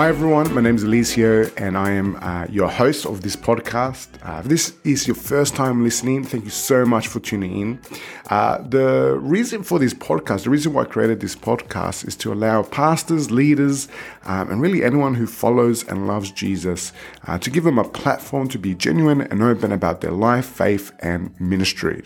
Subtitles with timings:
[0.00, 0.54] Hi, everyone.
[0.54, 4.08] My name is Eliseo, and I am uh, your host of this podcast.
[4.26, 7.80] Uh, if this is your first time listening, thank you so much for tuning in.
[8.30, 12.32] Uh, the reason for this podcast, the reason why I created this podcast, is to
[12.32, 13.88] allow pastors, leaders,
[14.24, 16.94] um, and really anyone who follows and loves Jesus
[17.26, 20.92] uh, to give them a platform to be genuine and open about their life, faith,
[21.00, 22.04] and ministry.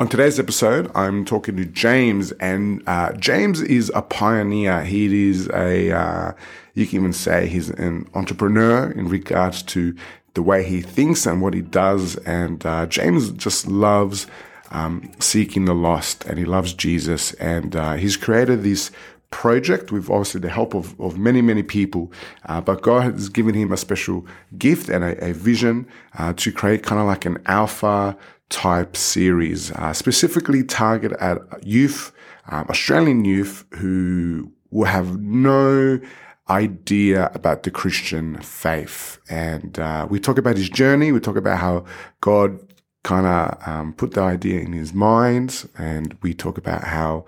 [0.00, 4.82] On today's episode, I'm talking to James, and uh, James is a pioneer.
[4.82, 6.32] He is a, uh,
[6.72, 9.94] you can even say he's an entrepreneur in regards to
[10.32, 12.16] the way he thinks and what he does.
[12.16, 14.26] And uh, James just loves
[14.70, 17.34] um, seeking the lost, and he loves Jesus.
[17.34, 18.90] And uh, he's created this
[19.28, 22.10] project with obviously the help of, of many, many people.
[22.46, 24.24] Uh, but God has given him a special
[24.56, 25.86] gift and a, a vision
[26.18, 28.16] uh, to create kind of like an alpha
[28.50, 32.12] type series, uh, specifically targeted at youth,
[32.48, 35.98] um, Australian youth who will have no
[36.48, 39.18] idea about the Christian faith.
[39.30, 41.12] And uh, we talk about his journey.
[41.12, 41.84] We talk about how
[42.20, 42.58] God
[43.04, 45.68] kind of um, put the idea in his mind.
[45.78, 47.24] And we talk about how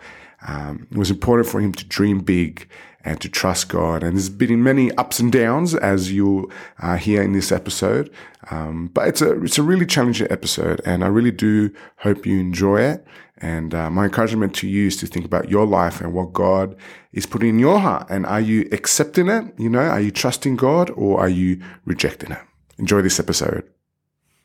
[0.47, 2.69] um, it was important for him to dream big
[3.05, 4.03] and to trust God.
[4.03, 6.50] And there's been many ups and downs, as you'll
[6.81, 8.11] uh, hear in this episode.
[8.50, 12.39] Um, but it's a it's a really challenging episode, and I really do hope you
[12.39, 13.05] enjoy it.
[13.39, 16.77] And uh, my encouragement to you is to think about your life and what God
[17.12, 18.06] is putting in your heart.
[18.09, 19.53] And are you accepting it?
[19.59, 22.39] You know, are you trusting God or are you rejecting it?
[22.78, 23.69] Enjoy this episode.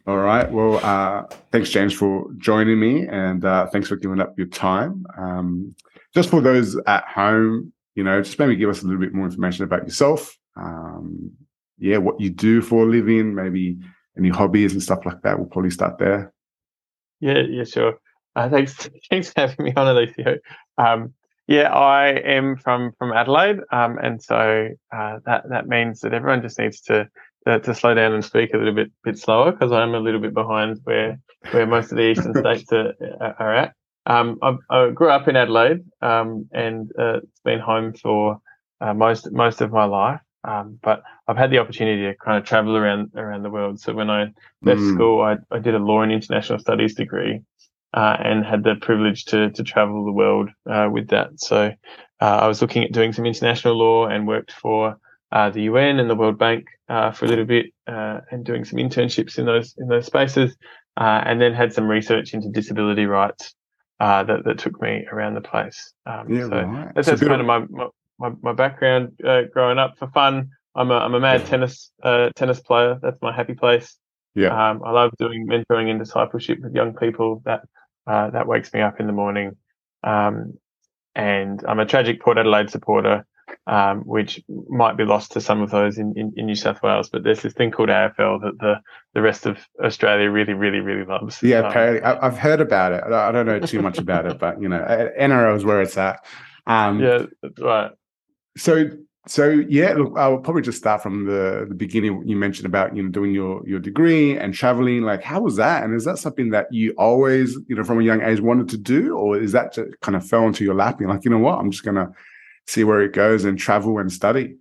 [0.08, 0.52] All right.
[0.52, 5.06] Well, uh, thanks, James, for joining me, and uh, thanks for giving up your time.
[5.18, 5.76] Um,
[6.16, 9.26] just for those at home you know, just maybe give us a little bit more
[9.26, 10.38] information about yourself.
[10.56, 11.32] Um,
[11.80, 13.80] yeah, what you do for a living, maybe
[14.16, 15.40] any hobbies and stuff like that.
[15.40, 16.32] We'll probably start there.
[17.20, 17.96] Yeah, yeah, sure.
[18.36, 20.38] Uh, thanks, thanks for having me on, Eliseo.
[20.78, 21.16] Um,
[21.48, 26.44] yeah, I am from from Adelaide, um, and so uh, that that means that everyone
[26.44, 27.10] just needs to
[27.48, 30.20] to, to slow down and speak a little bit bit slower because I'm a little
[30.20, 31.20] bit behind where
[31.50, 32.94] where most of the eastern states are,
[33.40, 33.74] are at.
[34.08, 38.40] Um, I, I, grew up in Adelaide, um, and uh, it's been home for
[38.80, 40.22] uh, most most of my life.
[40.46, 43.82] Um, but I've had the opportunity to kind of travel around around the world.
[43.82, 44.32] So when I
[44.62, 44.94] left mm.
[44.94, 47.42] school, I, I, did a law and international studies degree,
[47.94, 51.38] uh, and had the privilege to to travel the world uh, with that.
[51.42, 51.74] So
[52.22, 54.98] uh, I was looking at doing some international law and worked for
[55.34, 59.38] uh, the UN and the World Bank for a little bit, and doing some internships
[59.38, 60.56] in those in those spaces.
[60.96, 63.54] and then had some research into disability rights
[64.00, 65.94] uh, that, that took me around the place.
[66.06, 66.96] Um, yeah, so right.
[66.96, 67.66] that's, that's kind of my,
[68.20, 70.50] my, my background uh, growing up for fun.
[70.76, 73.00] I'm a, I'm a mad tennis uh, tennis player.
[73.02, 73.98] That's my happy place.
[74.36, 74.50] Yeah.
[74.50, 77.42] Um, I love doing mentoring and discipleship with young people.
[77.46, 77.62] That
[78.06, 79.58] uh, that wakes me up in the morning.
[80.04, 80.54] Um,
[81.16, 83.26] and I'm a tragic Port Adelaide supporter
[83.68, 87.10] um, which might be lost to some of those in, in, in, New South Wales.
[87.10, 88.76] But there's this thing called AFL that the,
[89.14, 91.44] the rest of Australia really, really, really loves.
[91.44, 92.02] Yeah, um, apparently.
[92.02, 93.04] I've heard about it.
[93.04, 94.80] I don't know too much about it, but, you know,
[95.20, 96.26] NRL is where it's at.
[96.66, 97.26] Um, yeah,
[97.60, 97.92] right.
[98.56, 98.90] So,
[99.28, 102.24] so yeah, look, I'll probably just start from the, the beginning.
[102.26, 105.02] You mentioned about you know doing your your degree and traveling.
[105.02, 105.84] Like, how was that?
[105.84, 108.78] And is that something that you always, you know, from a young age wanted to
[108.78, 111.00] do, or is that just kind of fell into your lap?
[111.00, 112.12] You're like, you know what, I'm just gonna
[112.68, 114.58] see where it goes and travel and study.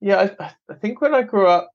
[0.00, 1.70] Yeah, I, I think when I grew up,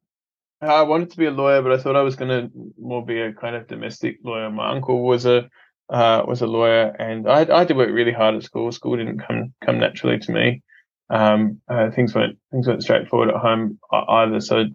[0.61, 3.19] I wanted to be a lawyer, but I thought I was going to more be
[3.19, 4.49] a kind of domestic lawyer.
[4.49, 5.49] My uncle was a
[5.89, 8.71] uh, was a lawyer, and I, I had to work really hard at school.
[8.71, 10.61] School didn't come come naturally to me.
[11.09, 14.39] Um, uh, things went things went straightforward at home either.
[14.39, 14.65] So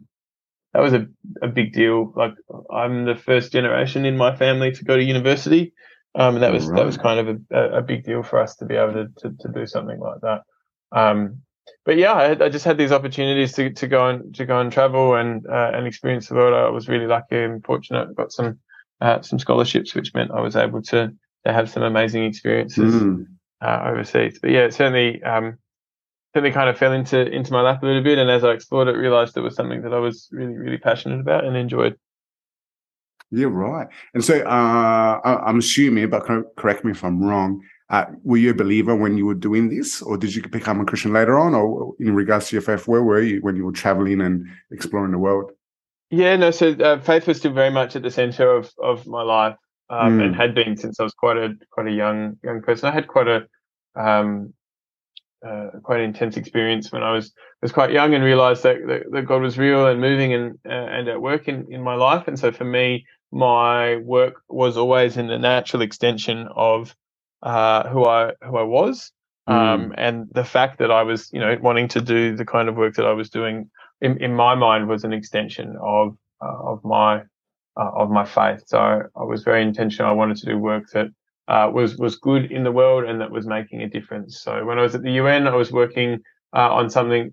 [0.74, 1.06] that was a,
[1.42, 2.12] a big deal.
[2.14, 2.34] Like
[2.70, 5.72] I'm the first generation in my family to go to university.
[6.14, 6.78] Um, and that was right.
[6.78, 9.36] that was kind of a, a, big deal for us to be able to, to,
[9.40, 10.40] to do something like that.
[10.92, 11.42] Um,
[11.84, 14.72] but yeah, I, I, just had these opportunities to, to go and to go and
[14.72, 16.54] travel and uh, and experience the world.
[16.54, 18.14] I was really lucky and fortunate.
[18.14, 18.58] Got some
[19.00, 21.12] uh, some scholarships, which meant I was able to
[21.46, 23.26] to have some amazing experiences mm.
[23.62, 24.38] uh, overseas.
[24.40, 25.56] But yeah, it certainly um,
[26.34, 28.18] certainly kind of fell into into my lap a little bit.
[28.18, 31.20] And as I explored it, realized it was something that I was really really passionate
[31.20, 31.98] about and enjoyed.
[33.30, 33.88] Yeah, right.
[34.14, 36.26] And so uh, I'm assuming, but
[36.56, 37.62] correct me if I'm wrong.
[37.90, 40.84] Uh, were you a believer when you were doing this, or did you become a
[40.84, 43.72] Christian later on, or in regards to your faith, where were you when you were
[43.72, 45.52] traveling and exploring the world?
[46.10, 46.50] Yeah, no.
[46.50, 49.56] So uh, faith was still very much at the center of of my life,
[49.88, 50.24] um, mm.
[50.24, 52.88] and had been since I was quite a quite a young young person.
[52.88, 53.46] I had quite a
[53.94, 54.52] um,
[55.46, 57.32] uh, quite an intense experience when I was
[57.62, 60.72] was quite young and realized that, that, that God was real and moving and uh,
[60.72, 62.28] and at work in in my life.
[62.28, 66.94] And so for me, my work was always in the natural extension of
[67.42, 69.12] uh, who I who I was.
[69.46, 72.76] Um, and the fact that I was, you know, wanting to do the kind of
[72.76, 73.70] work that I was doing
[74.02, 77.22] in, in my mind was an extension of uh, of my
[77.78, 78.64] uh, of my faith.
[78.66, 80.10] So I was very intentional.
[80.10, 81.06] I wanted to do work that
[81.48, 84.42] uh, was was good in the world and that was making a difference.
[84.42, 86.18] So when I was at the UN, I was working
[86.54, 87.30] uh, on something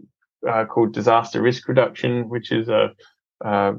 [0.47, 2.91] uh, called disaster risk reduction, which is a
[3.43, 3.73] uh,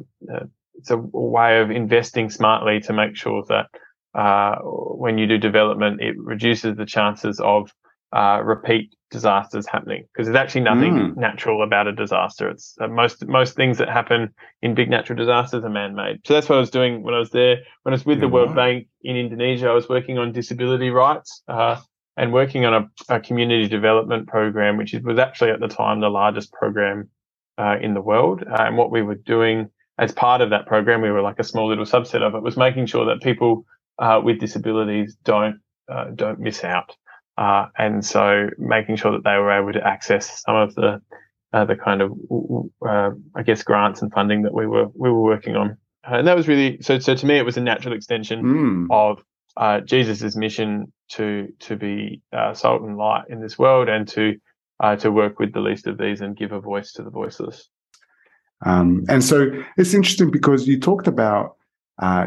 [0.74, 3.66] it's a way of investing smartly to make sure that
[4.18, 7.72] when you do development, it reduces the chances of
[8.12, 11.16] uh, repeat disasters happening because there's actually nothing mm.
[11.16, 12.48] natural about a disaster.
[12.48, 16.20] It's uh, most most things that happen in big natural disasters are man-made.
[16.24, 17.58] So that's what I was doing when I was there.
[17.82, 18.54] When I was with the World.
[18.54, 21.80] Bank in Indonesia, I was working on disability rights uh,
[22.16, 26.08] and working on a, a, community development program, which was actually at the time the
[26.08, 27.10] largest program
[27.58, 28.44] uh, in the world.
[28.48, 29.68] Uh, and what we were doing
[29.98, 32.56] as part of that program, we were like a small little subset of it, was
[32.56, 33.66] making sure that people
[33.98, 35.60] uh, with disabilities don't
[36.14, 36.96] don't miss out.
[37.38, 41.00] Uh, and so making sure that they were able to access some of the
[41.52, 42.12] uh, the kind of
[42.86, 46.36] uh, I guess grants and funding that we were we were working on, and that
[46.36, 46.98] was really so.
[46.98, 48.86] So to me, it was a natural extension mm.
[48.90, 49.22] of
[49.56, 54.34] uh, Jesus's mission to to be uh, salt and light in this world, and to
[54.80, 57.68] uh, to work with the least of these and give a voice to the voiceless.
[58.64, 61.56] Um, and so it's interesting because you talked about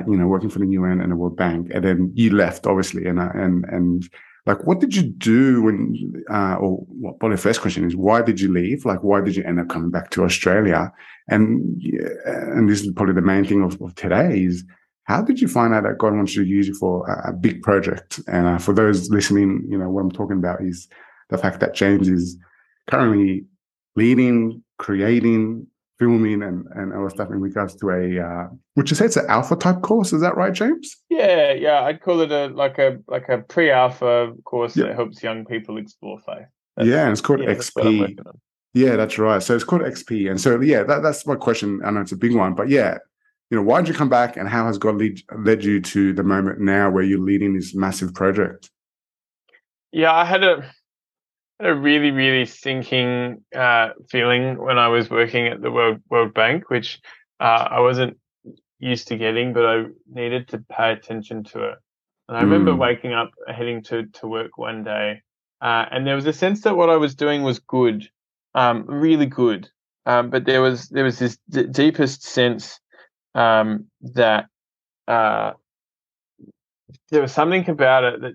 [0.08, 3.06] you know working for the UN and the World Bank, and then you left obviously,
[3.06, 4.10] and and and
[4.46, 8.22] like what did you do when uh, or well, probably the first question is why
[8.22, 8.86] did you leave?
[8.86, 10.92] Like why did you end up coming back to australia?
[11.28, 11.82] And
[12.26, 14.64] and this is probably the main thing of, of today is
[15.04, 17.34] how did you find out that god wants you to use you for a, a
[17.34, 18.20] big project?
[18.28, 20.88] And uh, for those listening you know what i'm talking about is
[21.30, 22.38] the fact that james is
[22.90, 23.46] currently
[23.96, 25.68] leading creating
[26.00, 29.56] filming and, and other stuff in regards to a uh, you say it's an alpha
[29.56, 30.14] type course?
[30.14, 30.96] Is that right james?
[31.10, 31.84] Yeah yeah.
[31.84, 34.88] I'd call it a like a like a pre-alpha course yep.
[34.88, 36.48] that helps young people explore faith.
[36.78, 38.18] That's, yeah and it's called yeah, xp
[38.74, 39.44] yeah that's right.
[39.44, 41.82] So it's called xp and so yeah that, that's my question.
[41.84, 42.98] I know it's a big one but yeah
[43.52, 46.14] you know why did you come back and how has god lead, led you to
[46.14, 48.70] the moment now where you're leading this massive project?
[49.92, 50.72] Yeah i had a
[51.60, 56.70] a really, really sinking uh, feeling when I was working at the World World Bank,
[56.70, 57.00] which
[57.40, 58.18] uh, I wasn't
[58.80, 61.76] used to getting, but I needed to pay attention to it.
[62.28, 62.78] And I remember mm.
[62.78, 65.22] waking up, heading to to work one day,
[65.62, 68.08] uh, and there was a sense that what I was doing was good,
[68.56, 69.70] um, really good.
[70.06, 72.80] Um, but there was there was this d- deepest sense
[73.36, 74.48] um, that
[75.08, 75.54] uh,
[77.12, 78.34] there was something about it that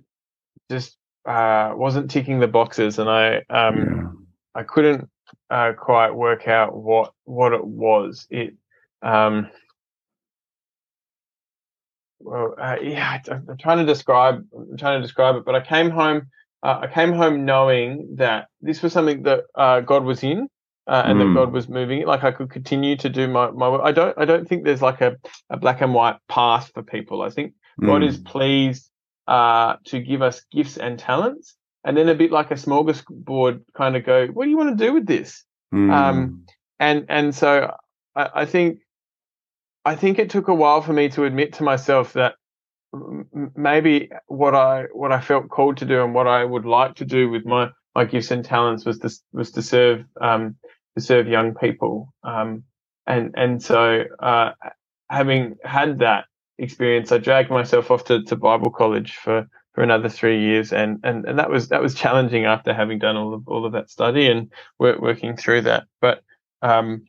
[0.71, 4.61] just uh, wasn't ticking the boxes, and I um, yeah.
[4.61, 5.09] I couldn't
[5.51, 8.27] uh, quite work out what what it was.
[8.31, 8.55] It
[9.03, 9.49] um,
[12.21, 15.91] well, uh, yeah, I'm trying to describe I'm trying to describe it, but I came
[15.91, 16.29] home.
[16.63, 20.49] Uh, I came home knowing that this was something that uh, God was in,
[20.87, 21.35] uh, and mm.
[21.35, 22.07] that God was moving it.
[22.07, 23.83] Like I could continue to do my, my work.
[23.85, 25.17] I don't I don't think there's like a,
[25.51, 27.23] a black and white path for people.
[27.23, 27.87] I think mm.
[27.87, 28.91] God is pleased
[29.27, 33.97] uh, to give us gifts and talents, and then a bit like a smorgasbord kind
[33.97, 35.45] of go, what do you want to do with this?
[35.73, 35.93] Mm.
[35.93, 36.47] Um,
[36.79, 37.75] and and so
[38.15, 38.81] I, I, think
[39.85, 42.35] I think it took a while for me to admit to myself that
[43.57, 47.05] maybe what I what I felt called to do and what I would like to
[47.05, 50.57] do with my my gifts and talents was to was to serve um,
[50.97, 52.13] to serve young people.
[52.23, 52.65] Um,
[53.07, 54.53] and and so uh,
[55.11, 56.27] having had that
[56.59, 61.01] experience, I dragged myself off to, to Bible college for, for another three years, and,
[61.05, 63.91] and, and that was that was challenging after having done all of all of that
[63.91, 65.85] study and work, working through that.
[66.01, 66.23] But
[66.63, 67.07] um,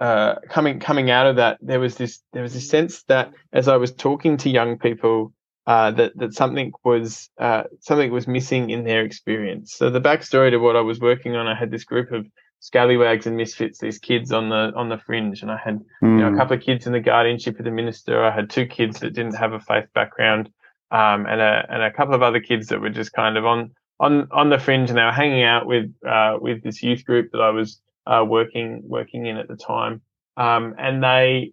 [0.00, 3.68] uh, coming coming out of that, there was this there was a sense that as
[3.68, 5.32] I was talking to young people,
[5.66, 9.74] uh, that that something was uh, something was missing in their experience.
[9.74, 12.26] So the backstory to what I was working on, I had this group of
[12.60, 15.42] scallywags and misfits, these kids on the on the fringe.
[15.42, 15.84] And I had mm.
[16.02, 16.38] you know a hmm.
[16.38, 18.24] couple of kids in the guardianship of the minister.
[18.24, 20.50] I had two kids that didn't have a faith background,
[20.90, 23.70] um, and a and a couple of other kids that were just kind of on
[24.00, 27.30] on on the fringe, and they were hanging out with uh, with this youth group
[27.32, 30.00] that I was uh, working working in at the time.
[30.36, 31.52] Um, and they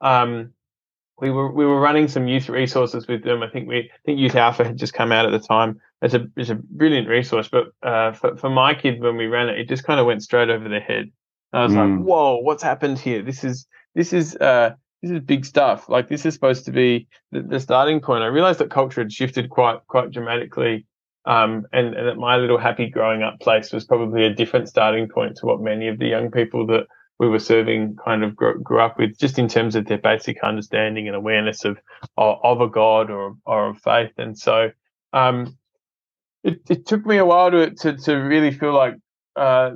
[0.00, 0.52] um,
[1.22, 3.42] we were we were running some youth resources with them.
[3.42, 6.14] I think we I think Youth Alpha had just come out at the time, it's
[6.14, 7.48] a it's a brilliant resource.
[7.48, 10.22] But uh, for for my kids, when we ran it, it just kind of went
[10.22, 11.10] straight over their head.
[11.52, 11.76] And I was mm.
[11.76, 13.22] like, "Whoa, what's happened here?
[13.22, 15.88] This is this is uh, this is big stuff.
[15.88, 19.12] Like this is supposed to be the, the starting point." I realized that culture had
[19.12, 20.86] shifted quite quite dramatically,
[21.24, 25.08] um, and, and that my little happy growing up place was probably a different starting
[25.08, 26.88] point to what many of the young people that
[27.22, 30.42] we were serving kind of grew, grew, up with, just in terms of their basic
[30.42, 31.78] understanding and awareness of
[32.16, 34.10] of, a God or or of faith.
[34.18, 34.72] And so,
[35.12, 35.56] um,
[36.42, 38.96] it, it took me a while to to to really feel like
[39.36, 39.70] uh,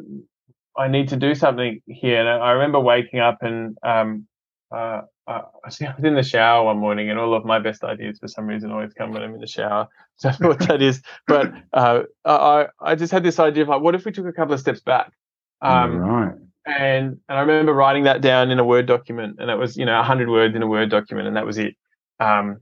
[0.76, 2.20] I need to do something here.
[2.20, 4.26] And I remember waking up and um,
[4.72, 8.18] uh, uh, I was in the shower one morning, and all of my best ideas
[8.18, 9.88] for some reason always come when I'm in the shower.
[10.18, 13.64] So I don't know what that is, but uh, I I just had this idea
[13.64, 15.12] of like, what if we took a couple of steps back?
[15.60, 16.34] Um, right.
[16.66, 19.86] And and I remember writing that down in a Word document, and it was you
[19.86, 21.76] know hundred words in a Word document, and that was it.
[22.18, 22.60] Um,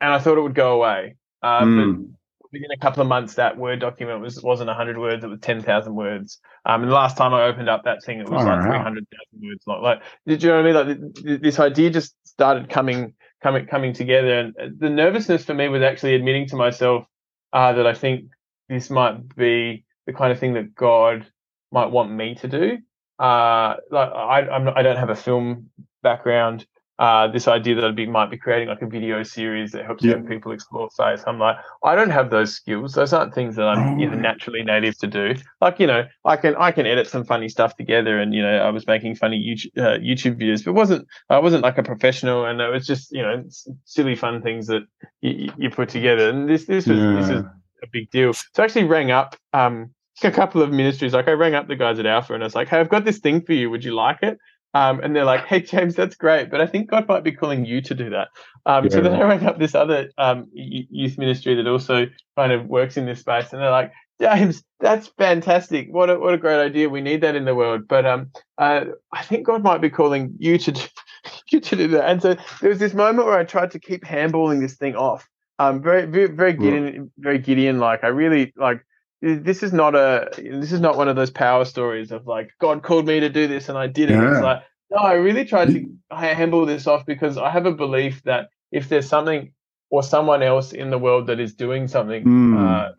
[0.00, 1.16] and I thought it would go away.
[1.42, 2.12] Uh, mm
[2.52, 5.94] within a couple of months, that Word document was wasn't 100 words; it was 10,000
[5.94, 6.38] words.
[6.66, 9.06] Um, and the last time I opened up that thing, it was oh, like 300,000
[9.42, 9.62] words.
[9.66, 11.14] Like, like, did you know what I mean?
[11.24, 14.38] Like, this idea just started coming, coming, coming together.
[14.38, 17.06] And uh, the nervousness for me was actually admitting to myself
[17.52, 18.26] uh, that I think
[18.68, 21.26] this might be the kind of thing that God
[21.72, 22.78] might want me to do.
[23.18, 25.70] Uh, like I, I'm I don't have a film
[26.02, 26.66] background
[27.02, 30.04] uh, this idea that I be, might be creating like a video series that helps
[30.04, 31.24] young people explore faith.
[31.26, 32.92] I'm like, I don't have those skills.
[32.92, 34.14] Those aren't things that I'm know, oh.
[34.14, 35.34] naturally native to do.
[35.60, 38.56] Like, you know, I can I can edit some funny stuff together, and you know,
[38.56, 42.44] I was making funny YouTube, uh, YouTube videos, but wasn't I wasn't like a professional,
[42.44, 43.42] and it was just you know
[43.84, 44.82] silly fun things that
[45.22, 46.28] you, you put together.
[46.28, 47.14] And this this was yeah.
[47.14, 47.42] this is
[47.82, 48.32] a big deal.
[48.32, 49.90] So I actually rang up um,
[50.22, 51.14] a couple of ministries.
[51.14, 53.04] Like I rang up the guys at Alpha, and I was like, Hey, I've got
[53.04, 53.70] this thing for you.
[53.70, 54.38] Would you like it?
[54.74, 57.64] Um, and they're like, "Hey James, that's great, but I think God might be calling
[57.64, 58.28] you to do that."
[58.66, 62.52] Um, yeah, so then I rang up this other um, youth ministry that also kind
[62.52, 65.88] of works in this space, and they're like, "James, that's fantastic!
[65.90, 66.88] What a what a great idea!
[66.88, 70.34] We need that in the world." But um, uh, I think God might be calling
[70.38, 70.82] you to do,
[71.50, 72.08] you to do that.
[72.08, 75.28] And so there was this moment where I tried to keep handballing this thing off.
[75.58, 78.04] Um, very very very Gideon, very Gideon like.
[78.04, 78.84] I really like
[79.22, 82.82] this is not a this is not one of those power stories of like God
[82.82, 84.14] called me to do this and I did it.
[84.14, 84.32] Yeah.
[84.32, 88.22] It's like no, I really tried to handle this off because I have a belief
[88.24, 89.52] that if there's something
[89.90, 92.58] or someone else in the world that is doing something, mm.
[92.58, 92.92] uh,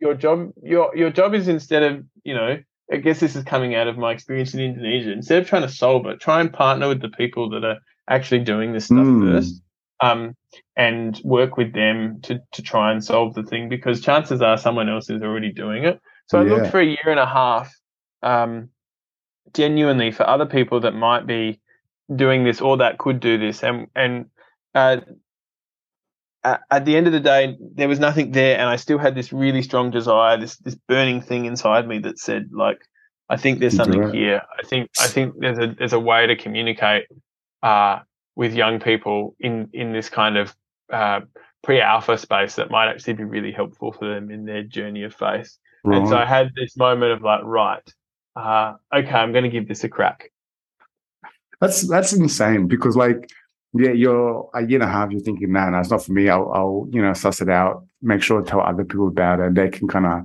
[0.00, 2.56] your job your your job is instead of you know
[2.90, 5.12] I guess this is coming out of my experience in Indonesia.
[5.12, 7.78] Instead of trying to solve it, try and partner with the people that are
[8.08, 9.30] actually doing this stuff mm.
[9.30, 9.60] first
[10.00, 10.34] um,
[10.76, 14.88] and work with them to, to try and solve the thing because chances are someone
[14.88, 16.00] else is already doing it.
[16.26, 16.52] So yeah.
[16.52, 17.72] I looked for a year and a half,
[18.22, 18.70] um,
[19.54, 21.60] genuinely for other people that might be
[22.14, 23.62] doing this or that could do this.
[23.62, 24.26] And, and,
[24.74, 24.98] uh,
[26.70, 29.32] at the end of the day, there was nothing there, and I still had this
[29.32, 32.78] really strong desire, this this burning thing inside me that said, like,
[33.28, 34.42] I think there's something here.
[34.58, 37.06] I think I think there's a there's a way to communicate
[37.62, 38.00] uh,
[38.36, 40.54] with young people in in this kind of
[40.92, 41.20] uh,
[41.64, 45.58] pre-alpha space that might actually be really helpful for them in their journey of faith.
[45.84, 45.98] Right.
[45.98, 47.94] And so I had this moment of like, right,
[48.36, 50.30] uh, okay, I'm going to give this a crack.
[51.60, 53.30] That's that's insane because like,
[53.72, 55.10] yeah, you're a year and a half.
[55.10, 56.28] You're thinking, no, it's not for me.
[56.28, 59.46] I'll, I'll you know suss it out, make sure to tell other people about it,
[59.46, 60.22] and they can kind of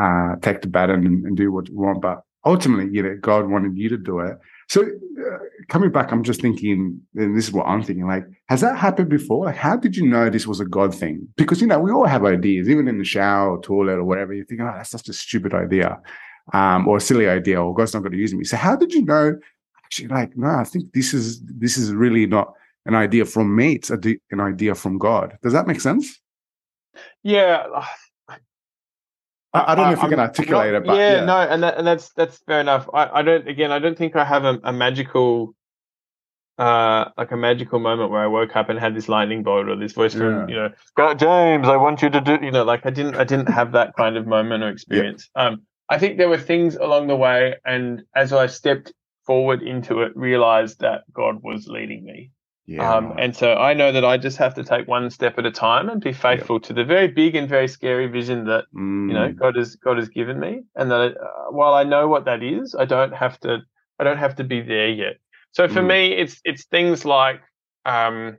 [0.00, 2.00] uh, take the baton and, and do what you want.
[2.00, 4.38] But ultimately, you know, God wanted you to do it.
[4.70, 8.60] So uh, coming back, I'm just thinking, and this is what I'm thinking, like, has
[8.60, 9.46] that happened before?
[9.46, 11.26] Like, how did you know this was a God thing?
[11.36, 14.32] Because, you know, we all have ideas, even in the shower or toilet or whatever,
[14.32, 16.00] you think, oh, that's such a stupid idea
[16.52, 18.44] um, or a silly idea or God's not going to use me.
[18.44, 19.36] So how did you know,
[19.84, 22.54] actually, like, no, I think this is, this is really not
[22.86, 23.72] an idea from me.
[23.72, 23.98] It's a,
[24.30, 25.36] an idea from God.
[25.42, 26.20] Does that make sense?
[27.24, 27.64] Yeah.
[29.52, 31.62] I, I don't know if you can articulate not, it, but yeah, yeah, no, and
[31.62, 32.88] that, and that's that's fair enough.
[32.94, 35.54] I, I don't again, I don't think I have a, a magical,
[36.58, 39.76] uh, like a magical moment where I woke up and had this lightning bolt or
[39.76, 42.86] this voice from you know, God, James, I want you to do, you know, like
[42.86, 45.28] I didn't, I didn't have that kind of moment or experience.
[45.34, 48.92] Um, I think there were things along the way, and as I stepped
[49.26, 52.30] forward into it, realized that God was leading me.
[52.66, 52.94] Yeah.
[52.94, 55.50] Um, and so I know that I just have to take one step at a
[55.50, 56.62] time and be faithful yep.
[56.64, 59.08] to the very big and very scary vision that mm.
[59.08, 59.36] you know mm.
[59.36, 60.62] God has God has given me.
[60.76, 63.58] And that uh, while I know what that is, I don't have to
[63.98, 65.16] I don't have to be there yet.
[65.52, 65.88] So for mm.
[65.88, 67.40] me, it's it's things like
[67.86, 68.38] um,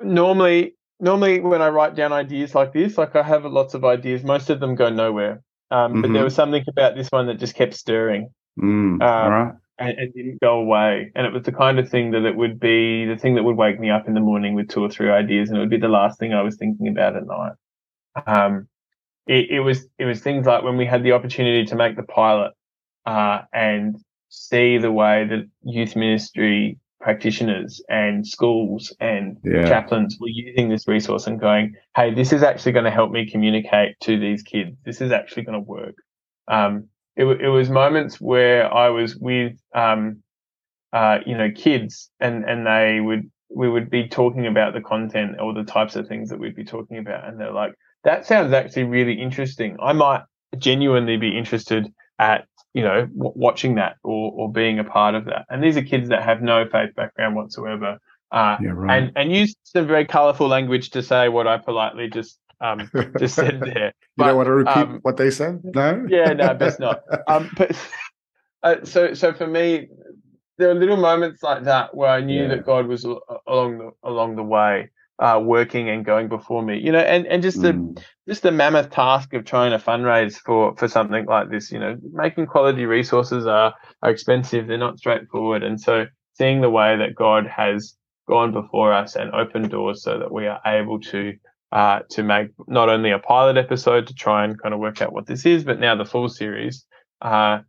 [0.00, 4.24] normally normally when I write down ideas like this, like I have lots of ideas,
[4.24, 5.42] most of them go nowhere.
[5.70, 6.00] Um, mm-hmm.
[6.00, 6.24] But there mm-hmm.
[6.24, 8.30] was something about this one that just kept stirring.
[8.58, 9.00] Mm.
[9.00, 11.10] Um, All right and, and, didn't go away.
[11.14, 13.56] And it was the kind of thing that it would be the thing that would
[13.56, 15.78] wake me up in the morning with two or three ideas, and it would be
[15.78, 17.52] the last thing I was thinking about at night.
[18.26, 18.68] Um,
[19.26, 22.02] it, it was it was things like when we had the opportunity to make the
[22.02, 22.52] pilot
[23.06, 23.96] uh, and
[24.28, 29.66] see the way that youth ministry practitioners and schools and yeah.
[29.66, 33.30] chaplains were using this resource and going, "Hey, this is actually going to help me
[33.30, 34.76] communicate to these kids.
[34.84, 35.94] This is actually going to work."
[36.48, 36.88] Um,
[37.20, 40.22] it, it was moments where I was with, um,
[40.92, 45.36] uh, you know, kids and, and they would, we would be talking about the content
[45.38, 47.74] or the types of things that we'd be talking about, and they're like,
[48.04, 49.76] "That sounds actually really interesting.
[49.82, 50.22] I might
[50.56, 55.24] genuinely be interested at you know w- watching that or or being a part of
[55.24, 57.98] that." And these are kids that have no faith background whatsoever,
[58.30, 59.02] uh, yeah, right.
[59.02, 63.34] and and use some very colourful language to say what I politely just um, just
[63.34, 63.92] said there.
[64.16, 65.60] you don't want to repeat um, what they said?
[65.64, 66.04] No.
[66.08, 67.02] yeah, no, best not.
[67.26, 67.76] Um, but
[68.62, 69.88] uh, so so for me,
[70.58, 72.48] there are little moments like that where I knew yeah.
[72.48, 73.04] that God was
[73.46, 76.78] along the along the way, uh, working and going before me.
[76.78, 78.02] You know, and and just the mm.
[78.28, 81.72] just the mammoth task of trying to fundraise for for something like this.
[81.72, 84.66] You know, making quality resources are are expensive.
[84.66, 87.96] They're not straightforward, and so seeing the way that God has
[88.28, 91.34] gone before us and opened doors so that we are able to
[91.72, 95.12] uh, to make not only a pilot episode to try and kind of work out
[95.12, 96.84] what this is, but now the full series.
[97.20, 97.60] Uh,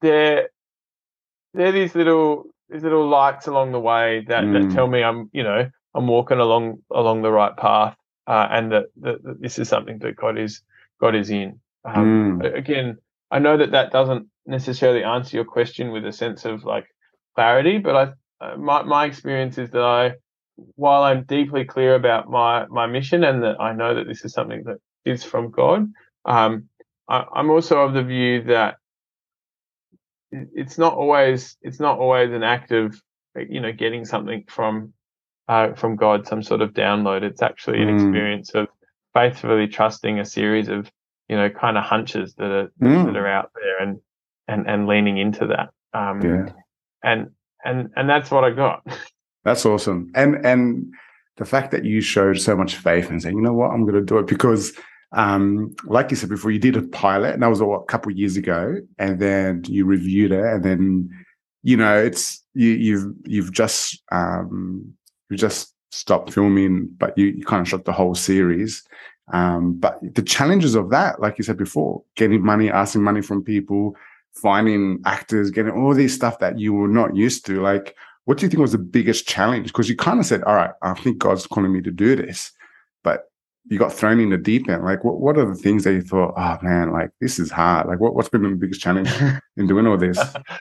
[0.00, 0.48] they're
[1.54, 4.52] they're these little these little lights along the way that, mm.
[4.68, 8.72] that tell me I'm you know I'm walking along along the right path, uh, and
[8.72, 10.62] that, that, that, this is something that God is
[11.00, 11.60] God is in.
[11.84, 12.56] Um, mm.
[12.56, 12.98] Again,
[13.30, 16.86] I know that that doesn't necessarily answer your question with a sense of like
[17.34, 20.14] clarity, but I uh, my my experience is that I
[20.76, 24.32] while I'm deeply clear about my my mission and that I know that this is
[24.32, 25.92] something that is from God,
[26.24, 26.68] um,
[27.08, 28.76] I, I'm also of the view that
[30.30, 33.00] it's not always it's not always an act of
[33.36, 34.92] you know getting something from
[35.48, 37.22] uh, from God, some sort of download.
[37.22, 37.94] It's actually an mm.
[37.96, 38.68] experience of
[39.12, 40.90] faithfully trusting a series of
[41.28, 43.06] you know kind of hunches that are mm.
[43.06, 44.00] that are out there and
[44.48, 45.70] and and leaning into that.
[45.98, 46.52] Um, yeah.
[47.02, 47.30] And
[47.64, 48.86] and and that's what I got.
[49.44, 50.10] That's awesome.
[50.14, 50.92] And and
[51.36, 53.94] the fact that you showed so much faith and saying, you know what, I'm going
[53.94, 54.72] to do it because
[55.12, 58.10] um, like you said before, you did a pilot, and that was a, what, couple
[58.12, 61.10] years ago, and then you reviewed it, and then
[61.62, 64.94] you know it's you, you've you've just um,
[65.28, 68.82] you just stopped filming, but you, you kind of shot the whole series.
[69.32, 73.44] Um, but the challenges of that, like you said before, getting money, asking money from
[73.44, 73.94] people,
[74.34, 77.60] finding actors, getting all these stuff that you were not used to.
[77.60, 79.66] Like, what do you think was the biggest challenge?
[79.66, 82.52] Because you kind of said, "All right, I think God's calling me to do this,"
[83.02, 83.24] but
[83.68, 84.84] you got thrown in the deep end.
[84.84, 87.86] Like, what, what are the things that you thought, oh man, like this is hard?
[87.86, 89.10] Like, what, what's been the biggest challenge
[89.56, 90.18] in doing all this?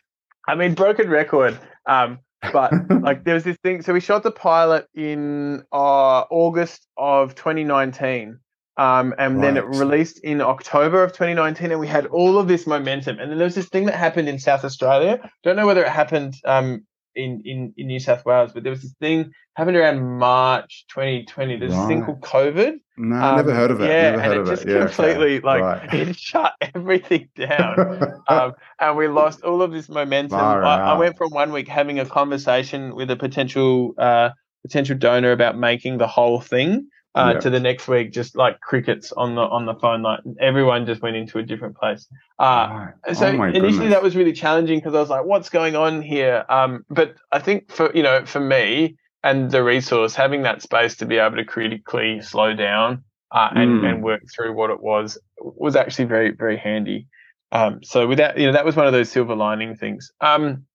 [0.47, 1.57] I mean, broken record.
[1.85, 2.19] Um,
[2.51, 3.81] but like there was this thing.
[3.81, 8.39] So we shot the pilot in uh, August of 2019.
[8.77, 9.41] Um, and right.
[9.41, 13.19] then it released in October of 2019, and we had all of this momentum.
[13.19, 15.29] And then there was this thing that happened in South Australia.
[15.43, 16.83] Don't know whether it happened um,
[17.15, 21.57] in, in, in New South Wales, but there was this thing happened around March 2020.
[21.57, 21.83] There's right.
[21.83, 22.79] a thing called COVID.
[22.97, 23.89] No, um, never heard of it.
[23.89, 25.45] Yeah, and it just completely okay.
[25.45, 25.93] like right.
[26.07, 30.39] it shut everything down, um, and we lost all of this momentum.
[30.39, 34.29] I, I, went from one week having a conversation with a potential uh,
[34.61, 37.41] potential donor about making the whole thing uh, yep.
[37.41, 40.01] to the next week, just like crickets on the on the phone.
[40.01, 42.07] Like everyone just went into a different place.
[42.39, 43.89] Uh, oh, so oh initially goodness.
[43.89, 47.39] that was really challenging because I was like, "What's going on here?" Um, but I
[47.39, 51.35] think for you know for me and the resource, having that space to be able
[51.35, 53.89] to critically slow down uh, and mm.
[53.89, 57.07] and work through what it was was actually very very handy.
[57.51, 60.11] Um, so without you know that was one of those silver lining things.
[60.21, 60.65] Um,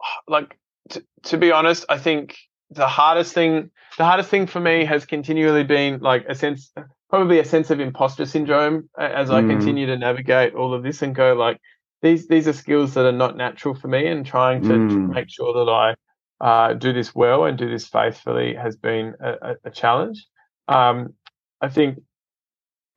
[0.28, 2.36] like t- to be honest, I think
[2.74, 6.72] the hardest thing the hardest thing for me has continually been like a sense
[7.10, 9.50] probably a sense of imposter syndrome as I mm.
[9.50, 11.58] continue to navigate all of this and go like
[12.00, 14.88] these these are skills that are not natural for me and trying to, mm.
[14.88, 15.94] to make sure that I
[16.42, 20.26] uh, do this well and do this faithfully has been a, a challenge.
[20.66, 21.14] Um,
[21.60, 22.00] I think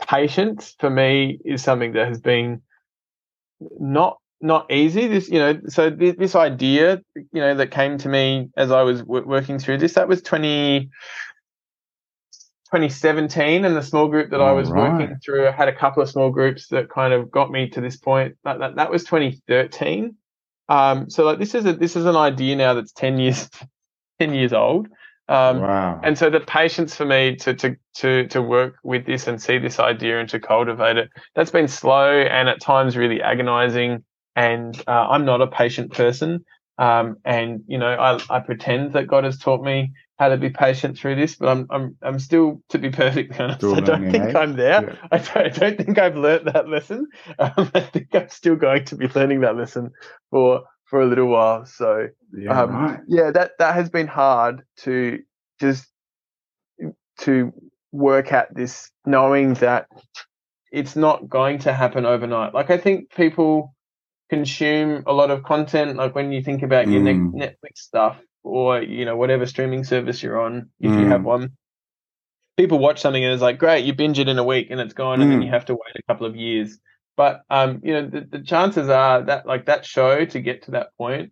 [0.02, 2.64] patience for me is something that has been
[3.80, 5.08] not not easy.
[5.08, 8.84] This, you know, so th- this idea, you know, that came to me as I
[8.84, 10.82] was w- working through this, that was 20,
[12.72, 14.92] 2017 and the small group that All I was right.
[14.92, 17.82] working through, I had a couple of small groups that kind of got me to
[17.82, 18.36] this point.
[18.44, 20.16] That, that, that was 2013.
[20.68, 23.50] Um, so like this is a, this is an idea now that's 10 years,
[24.20, 24.88] 10 years old.
[25.28, 26.00] Um, wow.
[26.04, 29.58] And so the patience for me to, to, to, to work with this and see
[29.58, 34.04] this idea and to cultivate it, that's been slow and at times really agonizing
[34.36, 36.46] and uh, I'm not a patient person.
[36.78, 40.50] Um, and you know, I, I pretend that God has taught me how to be
[40.50, 44.12] patient through this, but I'm I'm I'm still, to be perfectly honest, still I don't
[44.12, 44.40] think eh?
[44.40, 44.84] I'm there.
[44.84, 44.96] Yeah.
[45.12, 47.08] I, don't, I don't think I've learnt that lesson.
[47.40, 49.92] Um, I think I'm still going to be learning that lesson
[50.32, 51.66] for for a little while.
[51.66, 53.00] So yeah, um, right.
[53.08, 55.20] yeah, that that has been hard to
[55.60, 55.88] just
[57.20, 57.54] to
[57.92, 59.88] work at this, knowing that
[60.72, 62.54] it's not going to happen overnight.
[62.54, 63.75] Like I think people
[64.30, 65.98] consume a lot of content.
[65.98, 67.34] Like when you think about your mm.
[67.34, 71.00] Netflix stuff, or you know whatever streaming service you're on, if mm.
[71.00, 71.26] you have mm.
[71.26, 71.52] one,
[72.58, 74.94] people watch something and it's like great, you binge it in a week and it's
[74.94, 75.24] gone, mm.
[75.24, 75.54] and then you mm.
[75.54, 76.78] have to wait a couple of years.
[77.18, 80.72] But um, you know, the, the chances are that like that show to get to
[80.72, 81.32] that point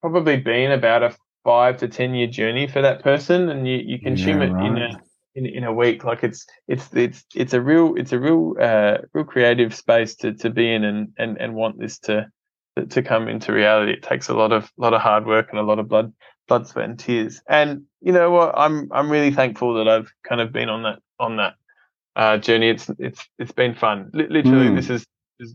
[0.00, 3.98] probably been about a five to ten year journey for that person, and you, you
[3.98, 5.00] consume yeah, it in a
[5.34, 6.04] in, in a week.
[6.04, 10.32] Like it's it's it's it's a real it's a real uh, real creative space to
[10.34, 12.30] to be in and and and want this to
[12.88, 13.92] to come into reality.
[13.92, 16.12] It takes a lot of lot of hard work and a lot of blood
[16.48, 17.40] blood sweat and tears.
[17.48, 18.54] And you know what?
[18.56, 21.54] I'm I'm really thankful that I've kind of been on that on that
[22.16, 22.70] uh, journey.
[22.70, 24.10] It's it's it's been fun.
[24.14, 24.76] L- literally, mm.
[24.76, 25.06] this is,
[25.40, 25.54] is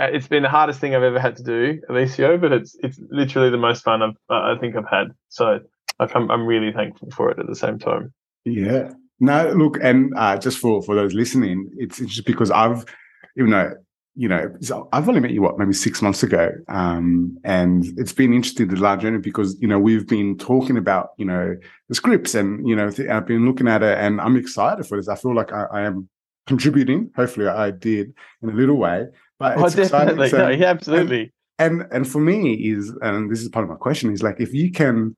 [0.00, 2.98] uh, it's been the hardest thing I've ever had to do, Eliseo, but it's it's
[3.10, 5.12] literally the most fun I've uh, I think I've had.
[5.28, 5.60] So
[5.98, 8.12] like I'm I'm really thankful for it at the same time.
[8.44, 12.84] Yeah, no, look, and uh, just for for those listening, it's, just because I've,
[13.36, 13.72] even though
[14.18, 14.50] you know,
[14.92, 18.76] I've only met you what maybe six months ago, um, and it's been interesting the
[18.76, 21.54] large journey because you know we've been talking about you know
[21.90, 24.96] the scripts and you know th- I've been looking at it and I'm excited for
[24.96, 25.08] this.
[25.08, 26.08] I feel like I, I am
[26.46, 27.10] contributing.
[27.14, 29.04] Hopefully, I did in a little way,
[29.38, 31.34] but oh, definitely, so, no, yeah, absolutely.
[31.58, 34.40] And, and and for me is and this is part of my question is like
[34.40, 35.14] if you can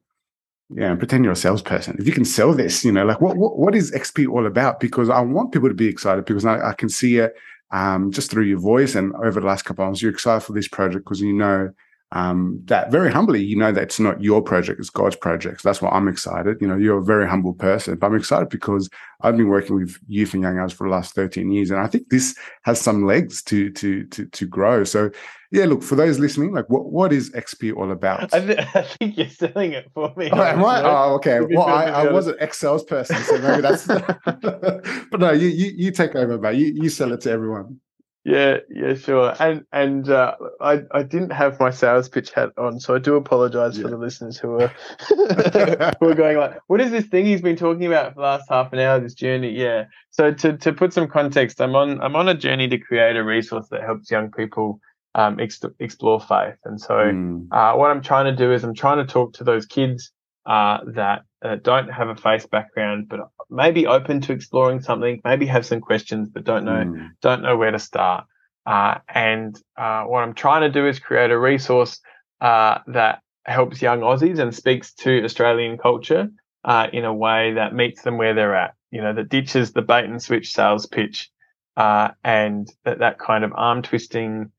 [0.71, 1.97] yeah, and pretend you're a salesperson.
[1.99, 4.81] If you can sell this, you know, like what what, what is XP all about?
[4.81, 7.35] Because I want people to be excited because I, I can see it
[7.71, 10.53] um, just through your voice and over the last couple of months, you're excited for
[10.53, 11.73] this project because you know
[12.13, 15.61] um, that very humbly, you know that's not your project, it's God's project.
[15.61, 16.57] So that's why I'm excited.
[16.61, 18.89] You know, you're a very humble person, but I'm excited because
[19.21, 21.87] I've been working with youth and young adults for the last 13 years, and I
[21.87, 24.85] think this has some legs to to to to grow.
[24.85, 25.11] So,
[25.53, 28.33] yeah, look for those listening, like what what is XP all about?
[28.33, 30.31] I, th- I think you're selling it for me.
[30.33, 30.81] Oh, am I?
[30.85, 31.41] Oh, okay.
[31.43, 33.87] Well, I, I was an ex salesperson, so maybe that's.
[34.41, 36.59] but no, you, you you take over, mate.
[36.59, 37.81] You you sell it to everyone.
[38.25, 39.35] Yeah, yeah, sure.
[39.39, 43.17] And and uh, I I didn't have my sales pitch hat on, so I do
[43.17, 43.85] apologise yeah.
[43.85, 44.73] for the listeners who are
[46.01, 48.45] who are going like, what is this thing he's been talking about for the last
[48.51, 49.01] half an hour?
[49.01, 49.85] This journey, yeah.
[50.11, 53.25] So to to put some context, I'm on I'm on a journey to create a
[53.25, 54.81] resource that helps young people
[55.15, 56.57] um, ex- explore faith.
[56.65, 57.47] And so mm.
[57.51, 60.13] uh, what I'm trying to do is I'm trying to talk to those kids
[60.49, 65.45] uh, that uh, don't have a faith background, but maybe open to exploring something, maybe
[65.47, 67.11] have some questions, but don't know mm.
[67.21, 68.25] don't know where to start.
[68.65, 72.01] Uh, and uh, what I'm trying to do is create a resource
[72.41, 76.29] uh, that helps young Aussies and speaks to Australian culture
[76.65, 78.75] uh, in a way that meets them where they're at.
[78.91, 81.31] You know, that ditches the bait and switch sales pitch
[81.77, 84.51] uh, and that, that kind of arm twisting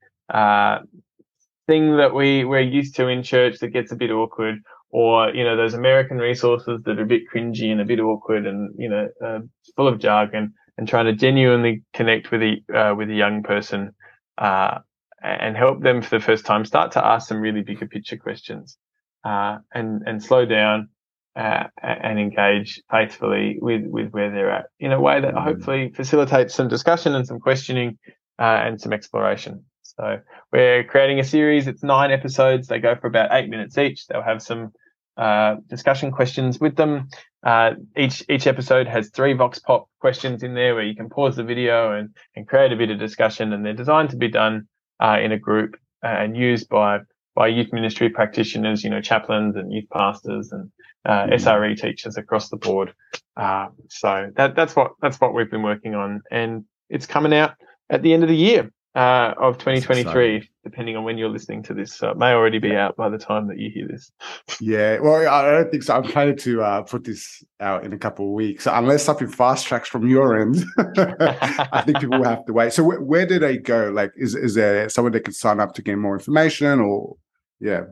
[1.67, 4.59] thing that we we're used to in church that gets a bit awkward
[4.91, 8.45] or you know those American resources that are a bit cringy and a bit awkward
[8.45, 9.39] and you know uh,
[9.75, 13.93] full of jargon, and trying to genuinely connect with a uh, with a young person
[14.37, 14.79] uh,
[15.21, 18.77] and help them for the first time start to ask some really bigger picture questions
[19.23, 20.89] uh, and and slow down
[21.35, 25.43] uh, and engage faithfully with with where they're at in a way that mm.
[25.43, 27.97] hopefully facilitates some discussion and some questioning
[28.39, 29.65] uh, and some exploration.
[29.99, 30.19] So
[30.53, 31.67] we're creating a series.
[31.67, 32.69] It's nine episodes.
[32.69, 34.07] They go for about eight minutes each.
[34.07, 34.71] They'll have some
[35.17, 37.09] uh, discussion questions with them.
[37.45, 41.35] Uh, each each episode has three Vox Pop questions in there where you can pause
[41.35, 43.51] the video and, and create a bit of discussion.
[43.51, 44.69] And they're designed to be done
[45.01, 46.99] uh, in a group and used by
[47.35, 50.71] by youth ministry practitioners, you know, chaplains and youth pastors and
[51.03, 51.33] uh, mm-hmm.
[51.33, 52.93] SRE teachers across the board.
[53.35, 57.55] Uh, so that that's what that's what we've been working on, and it's coming out
[57.89, 61.73] at the end of the year uh, of 2023, depending on when you're listening to
[61.73, 61.93] this.
[61.93, 64.11] So it may already be out by the time that you hear this.
[64.59, 65.95] Yeah, well, I don't think so.
[65.95, 68.65] I'm planning to uh, put this out in a couple of weeks.
[68.65, 72.73] So unless something fast tracks from your end, I think people will have to wait.
[72.73, 73.89] So wh- where do they go?
[73.89, 77.15] Like, is is there someone they can sign up to get more information, or
[77.61, 77.83] yeah?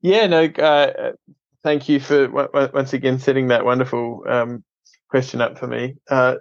[0.00, 0.44] Yeah, no.
[0.44, 1.12] Uh,
[1.64, 4.64] thank you for w- once again setting that wonderful um,
[5.10, 5.96] question up for me.
[6.08, 6.36] Uh,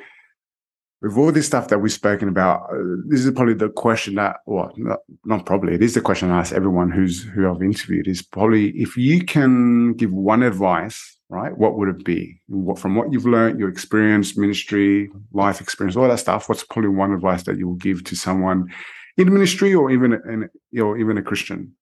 [1.03, 4.37] with all this stuff that we've spoken about, uh, this is probably the question that,
[4.45, 8.07] well, not, not, probably, it is the question I ask everyone who's who I've interviewed
[8.07, 11.55] is probably if you can give one advice, right?
[11.57, 12.39] What would it be?
[12.47, 16.47] What, from what you've learned, your experience, ministry, life experience, all that stuff.
[16.47, 18.71] What's probably one advice that you will give to someone
[19.17, 21.75] in ministry or even in, or even a Christian?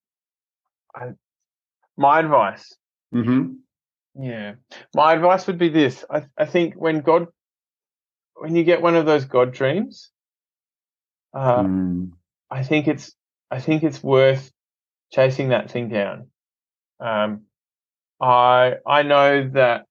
[0.96, 1.12] I,
[1.96, 2.76] my advice.
[3.14, 3.54] Mm-hmm.
[4.20, 4.56] Yeah,
[4.96, 7.28] my advice would be this: I, I think when God
[8.42, 10.10] when you get one of those God dreams,
[11.32, 12.12] uh, mm.
[12.50, 13.14] I think it's
[13.52, 14.52] I think it's worth
[15.12, 16.28] chasing that thing down.
[17.00, 17.44] Um,
[18.20, 19.86] I I know that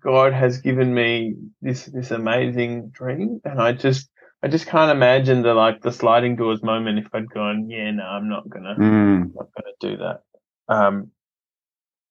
[0.00, 4.08] God has given me this this amazing dream, and I just
[4.42, 8.04] I just can't imagine the like the sliding doors moment if I'd gone, yeah, no,
[8.04, 9.22] I'm not gonna, mm.
[9.22, 10.22] I'm not gonna do that.
[10.68, 11.10] Um,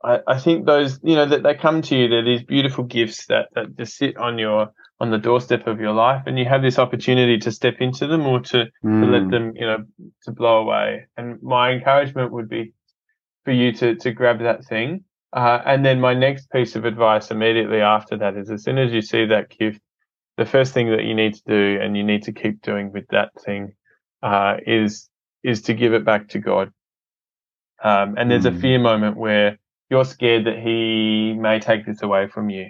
[0.03, 3.25] I, I think those, you know, that they come to you, they're these beautiful gifts
[3.27, 6.61] that, that just sit on your, on the doorstep of your life and you have
[6.61, 9.01] this opportunity to step into them or to, mm.
[9.01, 9.31] to let mm.
[9.31, 9.85] them, you know,
[10.23, 11.07] to blow away.
[11.17, 12.73] And my encouragement would be
[13.43, 15.03] for you to, to grab that thing.
[15.33, 18.93] Uh, and then my next piece of advice immediately after that is as soon as
[18.93, 19.81] you see that gift,
[20.37, 23.05] the first thing that you need to do and you need to keep doing with
[23.09, 23.73] that thing,
[24.21, 25.09] uh, is,
[25.43, 26.71] is to give it back to God.
[27.83, 28.55] Um, and there's mm.
[28.55, 29.57] a fear moment where
[29.89, 32.69] you're scared that he may take this away from you.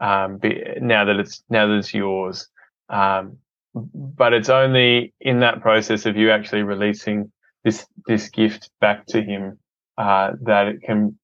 [0.00, 0.40] Um,
[0.80, 2.48] now that it's now that it's yours.
[2.88, 3.38] Um,
[3.74, 7.30] but it's only in that process of you actually releasing
[7.64, 9.58] this this gift back to him
[9.98, 11.18] uh, that it can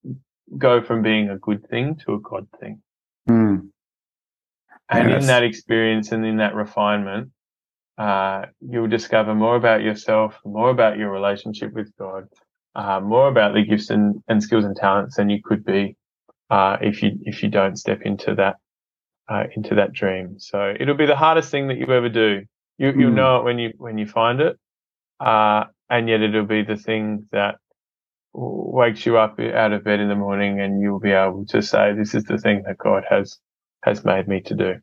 [0.58, 2.82] go from being a good thing to a God thing.
[3.28, 3.68] Mm.
[4.90, 5.22] And yes.
[5.22, 7.30] in that experience and in that refinement,
[7.96, 12.28] uh, you'll discover more about yourself, more about your relationship with God,
[12.74, 15.96] uh, more about the gifts and, and skills and talents than you could be
[16.50, 18.56] uh, if you if you don't step into that
[19.28, 20.38] uh, into that dream.
[20.38, 22.42] So it'll be the hardest thing that you ever do.
[22.78, 23.16] You, you'll hmm.
[23.16, 24.58] know it when you when you find it,
[25.20, 27.56] uh, and yet it'll be the thing that
[28.34, 31.92] wakes you up out of bed in the morning, and you'll be able to say,
[31.94, 33.38] "This is the thing that God has
[33.84, 34.74] has made me to do."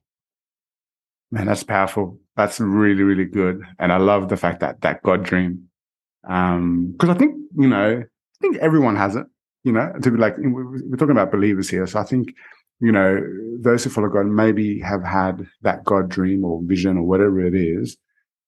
[1.31, 2.19] Man, that's powerful.
[2.35, 5.68] That's really really good, and I love the fact that that God dream
[6.27, 9.25] um, because I think, you know, I think everyone has it,
[9.63, 11.85] you know, to be like, we're talking about believers here.
[11.87, 12.33] So I think,
[12.79, 13.19] you know,
[13.59, 17.55] those who follow God maybe have had that God dream or vision or whatever it
[17.55, 17.97] is.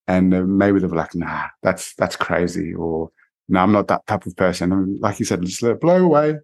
[0.08, 2.74] And maybe they're like, nah, that's, that's crazy.
[2.74, 3.10] Or
[3.50, 4.72] no, I'm not that type of person.
[4.72, 6.36] And like you said, just let it blow away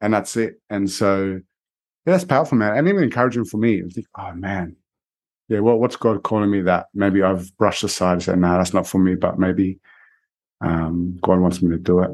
[0.00, 0.54] and that's it.
[0.70, 1.40] And so
[2.06, 2.76] yeah, that's powerful, man.
[2.76, 3.82] And even encouraging for me.
[3.84, 4.76] I think, oh man,
[5.48, 8.58] yeah, well, what's God calling me that maybe I've brushed aside and said, no, nah,
[8.58, 9.78] that's not for me, but maybe
[10.64, 12.10] um, God wants me to do it.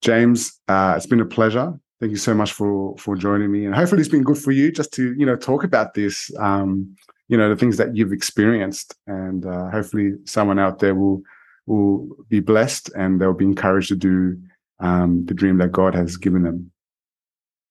[0.00, 1.78] James, uh, it's been a pleasure.
[2.00, 4.72] Thank you so much for for joining me, and hopefully it's been good for you
[4.72, 6.32] just to you know talk about this.
[6.38, 6.96] Um,
[7.28, 11.22] you know the things that you've experienced, and uh, hopefully someone out there will
[11.66, 14.36] will be blessed and they'll be encouraged to do
[14.80, 16.72] um, the dream that God has given them.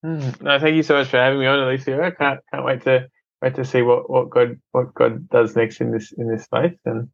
[0.06, 0.42] Mm.
[0.42, 2.02] No, thank you so much for having me on, Alicia.
[2.02, 3.08] I can't can't wait to
[3.42, 6.78] wait to see what, what God what God does next in this in this space,
[6.86, 7.10] and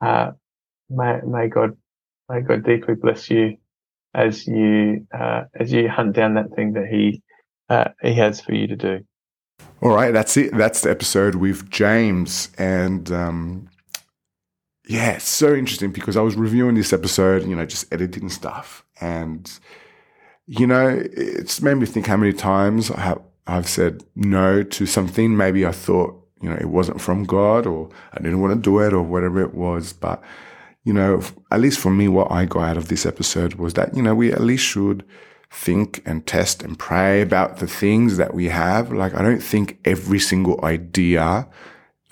[0.00, 0.32] uh,
[0.88, 1.76] may may God
[2.28, 3.56] May God deeply bless you
[4.14, 7.22] as you uh, as you hunt down that thing that He
[7.68, 9.00] uh, He has for you to do.
[9.82, 10.56] All right, that's it.
[10.56, 13.68] That's the episode with James, and um,
[14.86, 18.84] yeah, it's so interesting because I was reviewing this episode, you know, just editing stuff,
[19.00, 19.50] and
[20.46, 24.86] you know, it's made me think how many times I have, I've said no to
[24.86, 25.36] something.
[25.36, 28.78] Maybe I thought you know it wasn't from God, or I didn't want to do
[28.80, 30.22] it, or whatever it was, but
[30.84, 33.96] you know, at least for me, what I got out of this episode was that,
[33.96, 35.04] you know, we at least should
[35.50, 38.92] think and test and pray about the things that we have.
[38.92, 41.48] Like, I don't think every single idea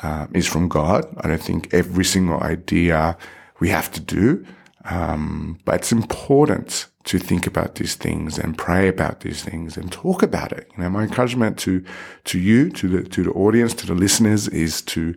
[0.00, 1.04] uh, is from God.
[1.20, 3.18] I don't think every single idea
[3.60, 4.46] we have to do.
[4.84, 9.92] Um, but it's important to think about these things and pray about these things and
[9.92, 10.68] talk about it.
[10.76, 11.84] You know, my encouragement to,
[12.24, 15.14] to you, to the, to the audience, to the listeners is to,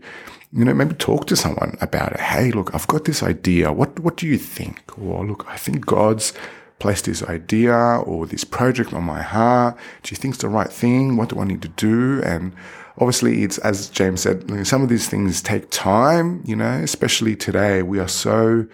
[0.56, 2.20] you know, maybe talk to someone about it.
[2.20, 3.74] Hey, look, I've got this idea.
[3.74, 4.98] What, what do you think?
[4.98, 6.34] Or look, I think God's
[6.80, 9.78] placed this idea or this project on my heart.
[10.04, 11.18] Do you think it's the right thing?
[11.18, 12.22] What do I need to do?
[12.24, 12.54] And
[12.98, 17.82] obviously it's, as James said, some of these things take time, you know, especially today.
[17.82, 18.66] We are so,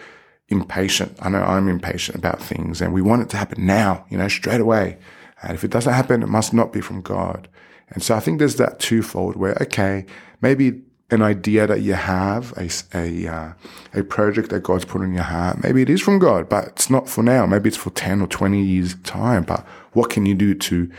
[0.52, 1.18] impatient.
[1.22, 4.28] I know I'm impatient about things and we want it to happen now, you know,
[4.28, 4.98] straight away.
[5.42, 7.48] And if it doesn't happen, it must not be from God.
[7.90, 10.06] And so I think there's that twofold where, okay,
[10.42, 13.54] maybe an idea that you have, a, a, uh,
[13.94, 16.90] a project that God's put in your heart, maybe it is from God, but it's
[16.90, 17.46] not for now.
[17.46, 19.44] Maybe it's for 10 or 20 years time.
[19.44, 20.92] But what can you do to,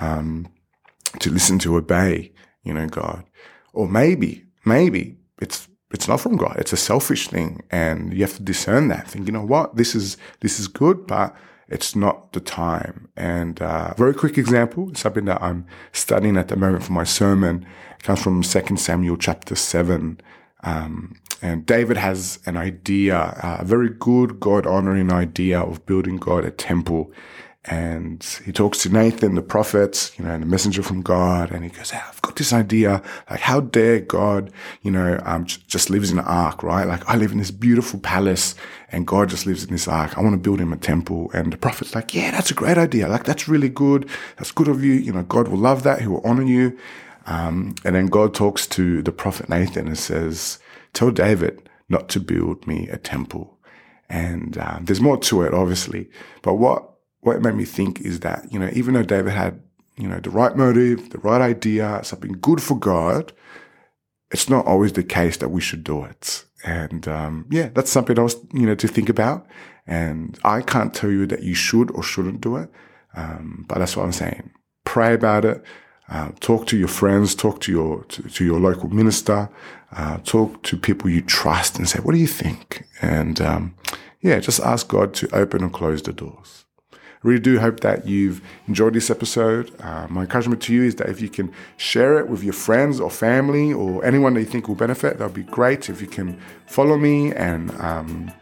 [0.00, 0.48] um,
[1.20, 2.32] to listen to obey,
[2.64, 3.24] you know, God?
[3.72, 6.56] Or maybe maybe it's it's not from God.
[6.58, 9.08] It's a selfish thing, and you have to discern that.
[9.08, 11.34] Think, you know what, this is this is good, but
[11.70, 13.08] it's not the time.
[13.16, 17.64] And uh, very quick example, something that I'm studying at the moment for my sermon,
[17.98, 20.20] it comes from Second Samuel chapter seven.
[20.62, 26.44] Um, and David has an idea, a very good God honoring idea of building God
[26.44, 27.12] a temple.
[27.66, 31.50] And he talks to Nathan, the prophet, you know, and the messenger from God.
[31.50, 33.02] And he goes, I've got this idea.
[33.28, 36.86] Like, how dare God, you know, um, just lives in an ark, right?
[36.86, 38.54] Like, I live in this beautiful palace
[38.90, 40.16] and God just lives in this ark.
[40.16, 41.30] I want to build him a temple.
[41.34, 43.08] And the prophet's like, yeah, that's a great idea.
[43.08, 44.08] Like, that's really good.
[44.38, 44.94] That's good of you.
[44.94, 46.00] You know, God will love that.
[46.00, 46.78] He will honor you.
[47.26, 50.58] Um, and then God talks to the prophet Nathan and says,
[50.94, 53.58] tell David not to build me a temple.
[54.08, 56.08] And uh, there's more to it, obviously.
[56.42, 56.89] But what
[57.20, 59.60] what it made me think is that, you know, even though David had,
[59.96, 63.32] you know, the right motive, the right idea, something good for God,
[64.30, 66.44] it's not always the case that we should do it.
[66.64, 69.46] And um, yeah, that's something else, you know, to think about.
[69.86, 72.70] And I can't tell you that you should or shouldn't do it.
[73.14, 74.50] Um, but that's what I'm saying.
[74.84, 75.62] Pray about it.
[76.08, 79.48] Uh, talk to your friends, talk to your to, to your local minister,
[79.92, 83.74] uh, talk to people you trust, and say, "What do you think?" And um,
[84.20, 86.64] yeah, just ask God to open and close the doors
[87.22, 89.72] really do hope that you've enjoyed this episode.
[89.80, 93.00] Uh, my encouragement to you is that if you can share it with your friends
[93.00, 95.90] or family or anyone that you think will benefit, that would be great.
[95.90, 98.32] If you can follow me and um,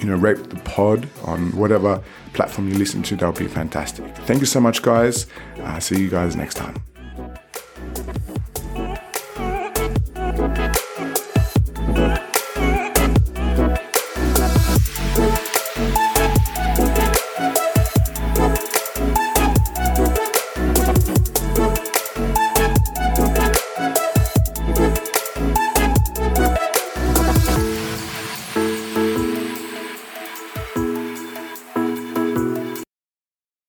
[0.00, 2.02] you know, rate the pod on whatever
[2.34, 4.04] platform you listen to, that would be fantastic.
[4.18, 5.26] Thank you so much, guys.
[5.60, 6.76] Uh, see you guys next time.